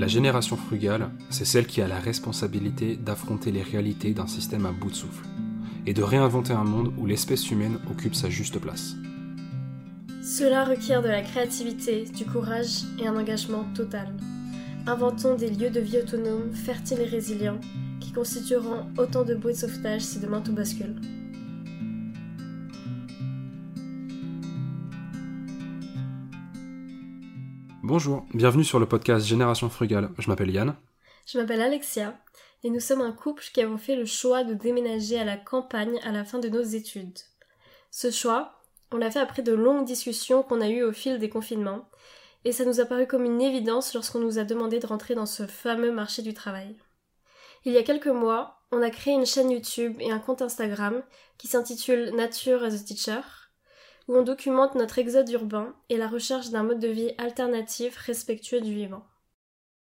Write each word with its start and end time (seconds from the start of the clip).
La 0.00 0.06
génération 0.06 0.56
frugale, 0.56 1.10
c'est 1.28 1.44
celle 1.44 1.66
qui 1.66 1.82
a 1.82 1.86
la 1.86 2.00
responsabilité 2.00 2.96
d'affronter 2.96 3.52
les 3.52 3.60
réalités 3.60 4.14
d'un 4.14 4.26
système 4.26 4.64
à 4.64 4.72
bout 4.72 4.88
de 4.88 4.94
souffle 4.94 5.26
et 5.84 5.92
de 5.92 6.02
réinventer 6.02 6.54
un 6.54 6.64
monde 6.64 6.94
où 6.96 7.04
l'espèce 7.04 7.50
humaine 7.50 7.78
occupe 7.90 8.14
sa 8.14 8.30
juste 8.30 8.58
place. 8.58 8.94
Cela 10.22 10.64
requiert 10.64 11.02
de 11.02 11.08
la 11.08 11.20
créativité, 11.20 12.06
du 12.16 12.24
courage 12.24 12.84
et 12.98 13.08
un 13.08 13.14
engagement 13.14 13.66
total. 13.74 14.08
Inventons 14.86 15.34
des 15.34 15.50
lieux 15.50 15.68
de 15.68 15.80
vie 15.80 15.98
autonomes, 15.98 16.50
fertiles 16.54 17.02
et 17.02 17.04
résilients, 17.04 17.60
qui 18.00 18.12
constitueront 18.12 18.86
autant 18.96 19.24
de 19.24 19.34
bouées 19.34 19.52
de 19.52 19.58
sauvetage 19.58 20.00
si 20.00 20.18
demain 20.18 20.40
tout 20.40 20.54
bascule. 20.54 20.96
Bonjour, 27.82 28.26
bienvenue 28.34 28.62
sur 28.62 28.78
le 28.78 28.84
podcast 28.84 29.24
Génération 29.24 29.70
Frugale. 29.70 30.10
Je 30.18 30.28
m'appelle 30.28 30.50
Yann. 30.50 30.76
Je 31.24 31.38
m'appelle 31.38 31.62
Alexia 31.62 32.14
et 32.62 32.68
nous 32.68 32.78
sommes 32.78 33.00
un 33.00 33.10
couple 33.10 33.42
qui 33.54 33.62
avons 33.62 33.78
fait 33.78 33.96
le 33.96 34.04
choix 34.04 34.44
de 34.44 34.52
déménager 34.52 35.18
à 35.18 35.24
la 35.24 35.38
campagne 35.38 35.98
à 36.02 36.12
la 36.12 36.26
fin 36.26 36.38
de 36.38 36.50
nos 36.50 36.60
études. 36.60 37.18
Ce 37.90 38.10
choix, 38.10 38.60
on 38.92 38.98
l'a 38.98 39.10
fait 39.10 39.18
après 39.18 39.40
de 39.40 39.54
longues 39.54 39.86
discussions 39.86 40.42
qu'on 40.42 40.60
a 40.60 40.68
eues 40.68 40.82
au 40.82 40.92
fil 40.92 41.18
des 41.18 41.30
confinements 41.30 41.88
et 42.44 42.52
ça 42.52 42.66
nous 42.66 42.80
a 42.80 42.84
paru 42.84 43.06
comme 43.06 43.24
une 43.24 43.40
évidence 43.40 43.94
lorsqu'on 43.94 44.20
nous 44.20 44.38
a 44.38 44.44
demandé 44.44 44.78
de 44.78 44.86
rentrer 44.86 45.14
dans 45.14 45.24
ce 45.24 45.46
fameux 45.46 45.90
marché 45.90 46.20
du 46.20 46.34
travail. 46.34 46.76
Il 47.64 47.72
y 47.72 47.78
a 47.78 47.82
quelques 47.82 48.08
mois, 48.08 48.60
on 48.72 48.82
a 48.82 48.90
créé 48.90 49.14
une 49.14 49.24
chaîne 49.24 49.50
YouTube 49.50 49.96
et 50.00 50.10
un 50.12 50.18
compte 50.18 50.42
Instagram 50.42 51.02
qui 51.38 51.48
s'intitule 51.48 52.14
Nature 52.14 52.62
as 52.62 52.74
a 52.74 52.78
Teacher 52.78 53.22
où 54.08 54.16
on 54.16 54.22
documente 54.22 54.74
notre 54.74 54.98
exode 54.98 55.30
urbain 55.30 55.74
et 55.88 55.96
la 55.96 56.08
recherche 56.08 56.50
d'un 56.50 56.62
mode 56.62 56.80
de 56.80 56.88
vie 56.88 57.12
alternatif 57.18 57.96
respectueux 57.96 58.60
du 58.60 58.74
vivant. 58.74 59.04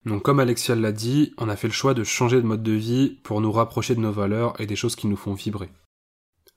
Donc 0.05 0.23
comme 0.23 0.39
Alexia 0.39 0.75
l'a 0.75 0.91
dit, 0.91 1.34
on 1.37 1.49
a 1.49 1.55
fait 1.55 1.67
le 1.67 1.73
choix 1.73 1.93
de 1.93 2.03
changer 2.03 2.37
de 2.37 2.48
mode 2.48 2.63
de 2.63 2.71
vie 2.71 3.20
pour 3.23 3.41
nous 3.41 3.51
rapprocher 3.51 3.95
de 3.95 3.99
nos 3.99 4.11
valeurs 4.11 4.59
et 4.59 4.65
des 4.65 4.76
choses 4.76 4.95
qui 4.95 5.07
nous 5.07 5.17
font 5.17 5.34
vibrer. 5.34 5.70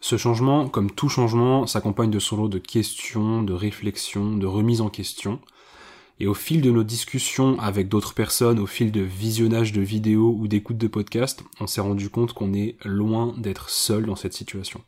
Ce 0.00 0.16
changement, 0.16 0.68
comme 0.68 0.90
tout 0.90 1.08
changement, 1.08 1.66
s'accompagne 1.66 2.10
de 2.10 2.18
son 2.18 2.36
lot 2.36 2.48
de 2.48 2.58
questions, 2.58 3.42
de 3.42 3.52
réflexions, 3.52 4.36
de 4.36 4.46
remises 4.46 4.80
en 4.80 4.90
question. 4.90 5.40
Et 6.18 6.26
au 6.26 6.34
fil 6.34 6.60
de 6.60 6.70
nos 6.70 6.82
discussions 6.82 7.58
avec 7.60 7.88
d'autres 7.88 8.14
personnes, 8.14 8.58
au 8.58 8.66
fil 8.66 8.90
de 8.90 9.00
visionnage 9.00 9.72
de 9.72 9.80
vidéos 9.80 10.36
ou 10.38 10.48
d'écoute 10.48 10.78
de 10.78 10.88
podcasts, 10.88 11.42
on 11.60 11.66
s'est 11.66 11.80
rendu 11.80 12.10
compte 12.10 12.32
qu'on 12.32 12.52
est 12.52 12.76
loin 12.84 13.34
d'être 13.38 13.70
seul 13.70 14.06
dans 14.06 14.16
cette 14.16 14.34
situation. 14.34 14.82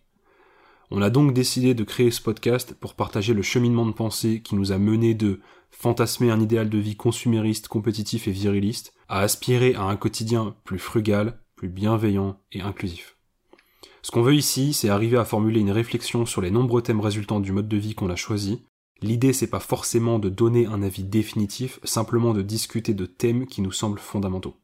On 0.91 1.03
a 1.03 1.11
donc 1.11 1.33
décidé 1.33 1.75
de 1.75 1.85
créer 1.85 2.11
ce 2.11 2.21
podcast 2.21 2.75
pour 2.75 2.95
partager 2.95 3.35
le 3.35 3.43
cheminement 3.43 3.87
de 3.87 3.93
pensée 3.93 4.43
qui 4.43 4.55
nous 4.55 4.73
a 4.73 4.79
mené 4.79 5.15
de 5.15 5.41
fantasmer 5.71 6.31
un 6.31 6.41
idéal 6.41 6.69
de 6.69 6.79
vie 6.79 6.97
consumériste, 6.97 7.69
compétitif 7.69 8.29
et 8.29 8.33
viriliste, 8.33 8.93
à 9.09 9.21
aspirer 9.21 9.75
à 9.75 9.83
un 9.83 9.97
quotidien 9.97 10.55
plus 10.65 10.79
frugal, 10.79 11.41
plus 11.57 11.69
bienveillant 11.69 12.39
et 12.53 12.61
inclusif. 12.61 13.17
Ce 14.03 14.11
qu'on 14.11 14.23
veut 14.23 14.35
ici, 14.35 14.75
c'est 14.75 14.91
arriver 14.91 15.17
à 15.17 15.25
formuler 15.25 15.61
une 15.61 15.71
réflexion 15.71 16.27
sur 16.27 16.43
les 16.43 16.51
nombreux 16.51 16.83
thèmes 16.83 17.01
résultants 17.01 17.41
du 17.41 17.53
mode 17.53 17.69
de 17.69 17.77
vie 17.77 17.95
qu'on 17.95 18.11
a 18.11 18.17
choisi. 18.17 18.63
L'idée, 19.01 19.33
c'est 19.33 19.49
pas 19.49 19.61
forcément 19.61 20.19
de 20.19 20.29
donner 20.29 20.67
un 20.67 20.83
avis 20.83 21.05
définitif, 21.05 21.81
simplement 21.85 22.35
de 22.35 22.43
discuter 22.43 22.95
de 22.95 23.07
thèmes 23.07 23.47
qui 23.47 23.63
nous 23.63 23.73
semblent 23.73 23.99
fondamentaux. 23.99 24.57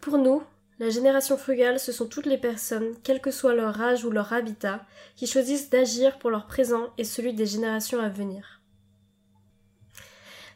Pour 0.00 0.18
nous, 0.18 0.42
la 0.80 0.88
génération 0.88 1.36
frugale, 1.36 1.78
ce 1.78 1.92
sont 1.92 2.06
toutes 2.06 2.24
les 2.24 2.38
personnes, 2.38 2.94
quel 3.02 3.20
que 3.20 3.30
soit 3.30 3.52
leur 3.52 3.82
âge 3.82 4.06
ou 4.06 4.10
leur 4.10 4.32
habitat, 4.32 4.86
qui 5.14 5.26
choisissent 5.26 5.68
d'agir 5.68 6.18
pour 6.18 6.30
leur 6.30 6.46
présent 6.46 6.88
et 6.96 7.04
celui 7.04 7.34
des 7.34 7.44
générations 7.44 8.00
à 8.00 8.08
venir. 8.08 8.62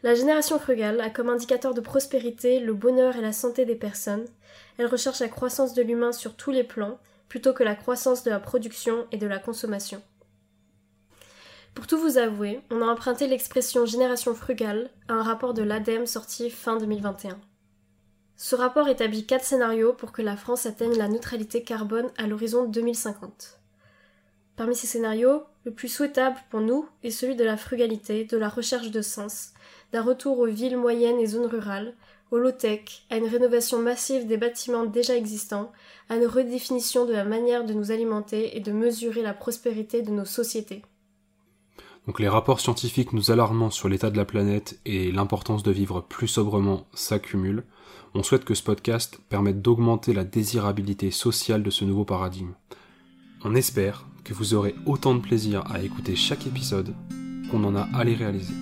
La 0.02 0.14
génération 0.14 0.58
frugale 0.58 1.02
a 1.02 1.10
comme 1.10 1.28
indicateur 1.28 1.74
de 1.74 1.82
prospérité 1.82 2.58
le 2.58 2.72
bonheur 2.72 3.16
et 3.16 3.20
la 3.20 3.34
santé 3.34 3.66
des 3.66 3.76
personnes. 3.76 4.24
Elle 4.78 4.86
recherche 4.86 5.20
la 5.20 5.28
croissance 5.28 5.74
de 5.74 5.82
l'humain 5.82 6.12
sur 6.12 6.36
tous 6.36 6.50
les 6.50 6.64
plans, 6.64 6.98
plutôt 7.28 7.52
que 7.52 7.62
la 7.62 7.74
croissance 7.74 8.24
de 8.24 8.30
la 8.30 8.40
production 8.40 9.06
et 9.12 9.18
de 9.18 9.26
la 9.26 9.38
consommation. 9.38 10.02
Pour 11.74 11.86
tout 11.86 11.98
vous 11.98 12.16
avouer, 12.16 12.62
on 12.70 12.80
a 12.80 12.86
emprunté 12.86 13.26
l'expression 13.26 13.84
génération 13.84 14.34
frugale 14.34 14.88
à 15.08 15.14
un 15.14 15.22
rapport 15.22 15.52
de 15.52 15.62
l'ADEME 15.62 16.06
sorti 16.06 16.48
fin 16.48 16.78
2021. 16.78 17.38
Ce 18.36 18.56
rapport 18.56 18.88
établit 18.88 19.26
quatre 19.26 19.44
scénarios 19.44 19.92
pour 19.92 20.10
que 20.10 20.22
la 20.22 20.36
France 20.36 20.66
atteigne 20.66 20.96
la 20.96 21.08
neutralité 21.08 21.62
carbone 21.62 22.10
à 22.18 22.26
l'horizon 22.26 22.64
2050. 22.64 23.60
Parmi 24.56 24.74
ces 24.74 24.86
scénarios, 24.86 25.44
le 25.64 25.72
plus 25.72 25.88
souhaitable 25.88 26.36
pour 26.50 26.60
nous 26.60 26.88
est 27.02 27.10
celui 27.10 27.36
de 27.36 27.44
la 27.44 27.56
frugalité, 27.56 28.24
de 28.24 28.36
la 28.36 28.48
recherche 28.48 28.90
de 28.90 29.02
sens, 29.02 29.50
d'un 29.92 30.02
retour 30.02 30.38
aux 30.38 30.46
villes 30.46 30.76
moyennes 30.76 31.20
et 31.20 31.26
zones 31.26 31.46
rurales, 31.46 31.94
au 32.30 32.38
low-tech, 32.38 33.06
à 33.10 33.16
une 33.16 33.28
rénovation 33.28 33.78
massive 33.78 34.26
des 34.26 34.36
bâtiments 34.36 34.84
déjà 34.84 35.16
existants, 35.16 35.70
à 36.08 36.16
une 36.16 36.26
redéfinition 36.26 37.04
de 37.04 37.12
la 37.12 37.24
manière 37.24 37.64
de 37.64 37.74
nous 37.74 37.92
alimenter 37.92 38.56
et 38.56 38.60
de 38.60 38.72
mesurer 38.72 39.22
la 39.22 39.34
prospérité 39.34 40.02
de 40.02 40.10
nos 40.10 40.24
sociétés. 40.24 40.82
Donc 42.06 42.20
les 42.20 42.28
rapports 42.28 42.60
scientifiques 42.60 43.12
nous 43.12 43.30
alarmant 43.30 43.70
sur 43.70 43.88
l'état 43.88 44.10
de 44.10 44.16
la 44.16 44.24
planète 44.24 44.78
et 44.84 45.10
l'importance 45.10 45.62
de 45.62 45.70
vivre 45.70 46.02
plus 46.02 46.28
sobrement 46.28 46.86
s'accumulent. 46.92 47.64
On 48.14 48.22
souhaite 48.22 48.44
que 48.44 48.54
ce 48.54 48.62
podcast 48.62 49.18
permette 49.28 49.62
d'augmenter 49.62 50.12
la 50.12 50.24
désirabilité 50.24 51.10
sociale 51.10 51.62
de 51.62 51.70
ce 51.70 51.84
nouveau 51.84 52.04
paradigme. 52.04 52.52
On 53.42 53.54
espère 53.54 54.06
que 54.22 54.34
vous 54.34 54.54
aurez 54.54 54.74
autant 54.86 55.14
de 55.14 55.20
plaisir 55.20 55.64
à 55.70 55.80
écouter 55.82 56.14
chaque 56.16 56.46
épisode 56.46 56.94
qu'on 57.50 57.64
en 57.64 57.74
a 57.74 57.88
à 57.94 58.04
les 58.04 58.14
réaliser. 58.14 58.54